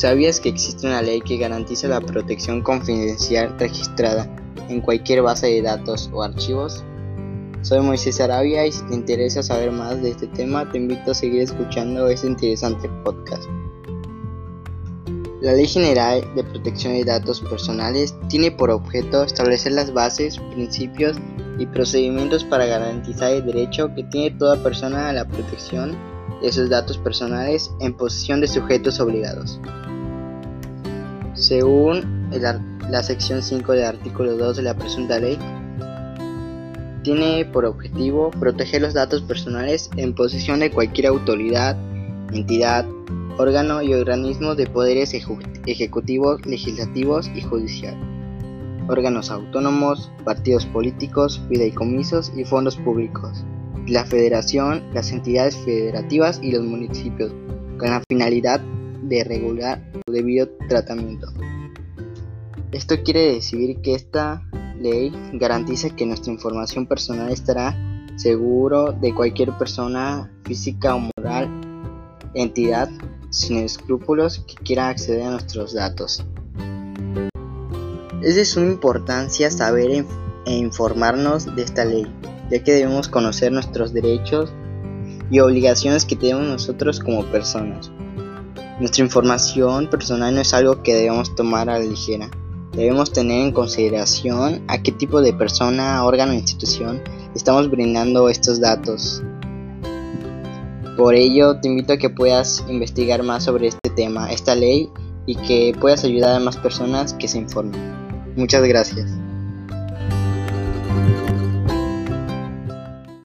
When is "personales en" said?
26.96-27.92, 39.22-40.14